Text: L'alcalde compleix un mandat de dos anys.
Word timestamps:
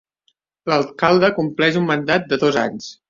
L'alcalde 0.71 1.29
compleix 1.37 1.77
un 1.83 1.89
mandat 1.91 2.27
de 2.33 2.41
dos 2.47 2.59
anys. 2.65 2.91